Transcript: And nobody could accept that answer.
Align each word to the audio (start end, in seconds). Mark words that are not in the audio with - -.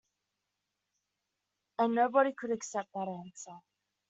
And 1.77 1.93
nobody 1.93 2.33
could 2.35 2.49
accept 2.49 2.89
that 2.95 3.07
answer. 3.07 3.59